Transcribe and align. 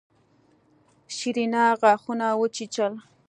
سېرېنا 1.15 1.63
غاښونه 1.81 2.27
وچيچل. 2.41 2.93